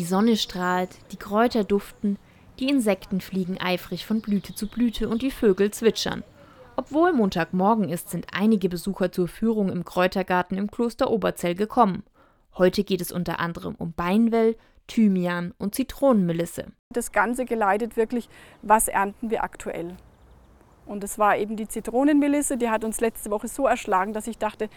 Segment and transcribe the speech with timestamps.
[0.00, 2.16] Die Sonne strahlt, die Kräuter duften,
[2.58, 6.24] die Insekten fliegen eifrig von Blüte zu Blüte und die Vögel zwitschern.
[6.74, 12.02] Obwohl Montagmorgen ist, sind einige Besucher zur Führung im Kräutergarten im Kloster Oberzell gekommen.
[12.56, 16.68] Heute geht es unter anderem um Beinwell, Thymian und Zitronenmelisse.
[16.94, 18.30] Das Ganze geleitet wirklich,
[18.62, 19.98] was ernten wir aktuell.
[20.86, 24.38] Und es war eben die Zitronenmelisse, die hat uns letzte Woche so erschlagen, dass ich
[24.38, 24.70] dachte,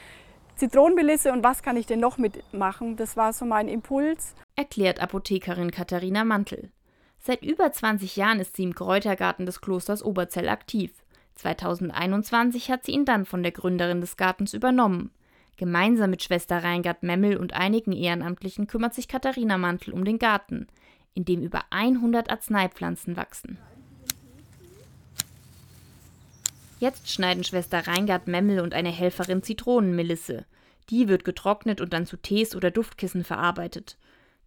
[0.55, 2.95] Zitronenmelisse und was kann ich denn noch mitmachen?
[2.95, 4.35] Das war so mein Impuls.
[4.55, 6.71] Erklärt Apothekerin Katharina Mantel.
[7.17, 10.91] Seit über 20 Jahren ist sie im Kräutergarten des Klosters Oberzell aktiv.
[11.35, 15.11] 2021 hat sie ihn dann von der Gründerin des Gartens übernommen.
[15.57, 20.67] Gemeinsam mit Schwester Reingard Memmel und einigen Ehrenamtlichen kümmert sich Katharina Mantel um den Garten,
[21.13, 23.57] in dem über 100 Arzneipflanzen wachsen.
[26.83, 30.43] Jetzt schneiden Schwester Reingard Memmel und eine Helferin Zitronenmelisse.
[30.89, 33.97] Die wird getrocknet und dann zu Tees oder Duftkissen verarbeitet.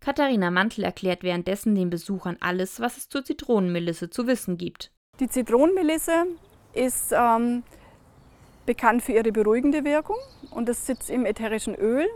[0.00, 4.92] Katharina Mantel erklärt währenddessen den Besuchern alles, was es zur Zitronenmelisse zu wissen gibt.
[5.18, 6.26] Die Zitronenmelisse
[6.74, 7.62] ist ähm,
[8.66, 10.18] bekannt für ihre beruhigende Wirkung
[10.50, 12.06] und es sitzt im ätherischen Öl.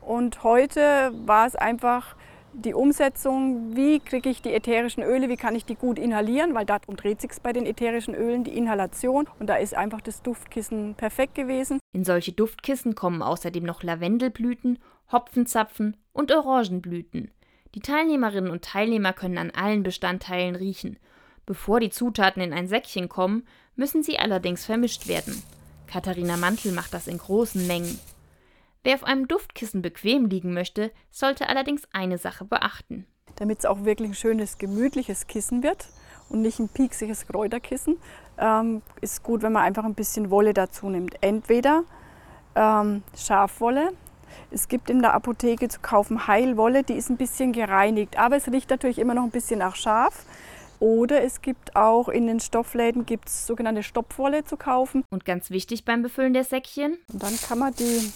[0.00, 2.14] Und heute war es einfach
[2.56, 6.64] die Umsetzung, wie kriege ich die ätherischen Öle, wie kann ich die gut inhalieren, weil
[6.64, 9.28] darum dreht sich bei den ätherischen Ölen, die Inhalation.
[9.38, 11.78] Und da ist einfach das Duftkissen perfekt gewesen.
[11.92, 14.78] In solche Duftkissen kommen außerdem noch Lavendelblüten,
[15.12, 17.30] Hopfenzapfen und Orangenblüten.
[17.74, 20.98] Die Teilnehmerinnen und Teilnehmer können an allen Bestandteilen riechen.
[21.44, 25.42] Bevor die Zutaten in ein Säckchen kommen, müssen sie allerdings vermischt werden.
[25.86, 27.98] Katharina Mantel macht das in großen Mengen.
[28.86, 33.04] Wer auf einem Duftkissen bequem liegen möchte, sollte allerdings eine Sache beachten.
[33.34, 35.88] Damit es auch wirklich ein schönes, gemütliches Kissen wird
[36.28, 37.96] und nicht ein pieksiges Kräuterkissen,
[38.38, 41.20] ähm, ist gut, wenn man einfach ein bisschen Wolle dazu nimmt.
[41.20, 41.82] Entweder
[42.54, 43.90] ähm, Schafwolle.
[44.52, 48.46] Es gibt in der Apotheke zu kaufen Heilwolle, die ist ein bisschen gereinigt, aber es
[48.46, 50.24] riecht natürlich immer noch ein bisschen nach Schaf.
[50.78, 55.02] Oder es gibt auch in den Stoffläden gibt's sogenannte Stopfwolle zu kaufen.
[55.10, 56.98] Und ganz wichtig beim Befüllen der Säckchen.
[57.12, 58.12] Und dann kann man die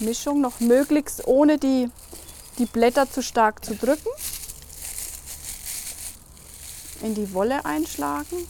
[0.00, 1.90] Mischung noch möglichst ohne die,
[2.58, 4.08] die Blätter zu stark zu drücken.
[7.02, 8.46] In die Wolle einschlagen.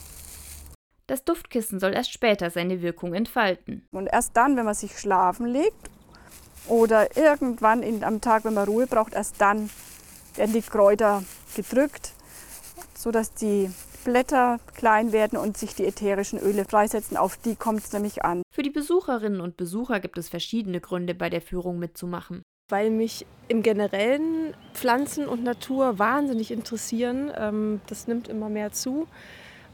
[1.06, 3.86] Das Duftkissen soll erst später seine Wirkung entfalten.
[3.90, 5.90] Und erst dann, wenn man sich schlafen legt
[6.68, 9.70] oder irgendwann in, am Tag, wenn man Ruhe braucht, erst dann
[10.36, 11.24] werden die Kräuter
[11.54, 12.12] gedrückt,
[12.96, 13.70] sodass die
[14.04, 17.16] Blätter klein werden und sich die ätherischen Öle freisetzen.
[17.16, 18.42] Auf die kommt es nämlich an.
[18.52, 22.42] Für die Besucherinnen und Besucher gibt es verschiedene Gründe, bei der Führung mitzumachen.
[22.68, 27.30] Weil mich im Generellen Pflanzen und Natur wahnsinnig interessieren.
[27.36, 29.06] Ähm, das nimmt immer mehr zu.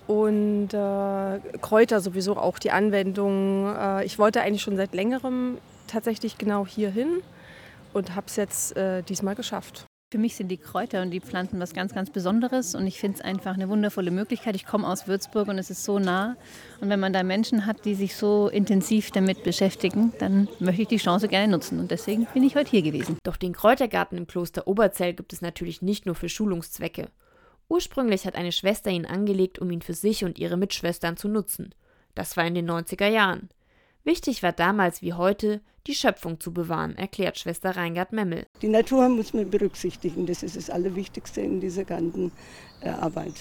[0.06, 3.74] Und äh, Kräuter sowieso auch die Anwendung.
[3.74, 7.22] Äh, ich wollte eigentlich schon seit längerem tatsächlich genau hier hin
[7.92, 9.86] und habe es jetzt äh, diesmal geschafft.
[10.16, 13.18] Für mich sind die Kräuter und die Pflanzen was ganz, ganz Besonderes und ich finde
[13.18, 14.56] es einfach eine wundervolle Möglichkeit.
[14.56, 16.38] Ich komme aus Würzburg und es ist so nah.
[16.80, 20.88] Und wenn man da Menschen hat, die sich so intensiv damit beschäftigen, dann möchte ich
[20.88, 23.18] die Chance gerne nutzen und deswegen bin ich heute hier gewesen.
[23.24, 27.10] Doch den Kräutergarten im Kloster Oberzell gibt es natürlich nicht nur für Schulungszwecke.
[27.68, 31.74] Ursprünglich hat eine Schwester ihn angelegt, um ihn für sich und ihre Mitschwestern zu nutzen.
[32.14, 33.50] Das war in den 90er Jahren.
[34.06, 38.46] Wichtig war damals wie heute, die Schöpfung zu bewahren, erklärt Schwester Reingard Memmel.
[38.62, 42.30] Die Natur muss man berücksichtigen, das ist das Allerwichtigste in dieser ganzen
[42.82, 43.34] äh, Arbeit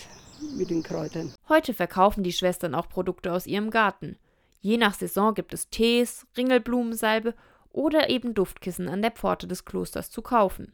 [0.57, 1.31] mit den Kräutern.
[1.47, 4.17] Heute verkaufen die Schwestern auch Produkte aus ihrem Garten.
[4.59, 7.35] Je nach Saison gibt es Tees, Ringelblumensalbe
[7.71, 10.73] oder eben Duftkissen an der Pforte des Klosters zu kaufen.